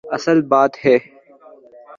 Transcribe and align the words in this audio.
اصل 0.09 0.41
بات 0.41 0.73
ہے۔ 0.85 0.97